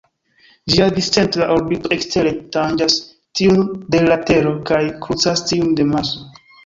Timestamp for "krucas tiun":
5.05-5.71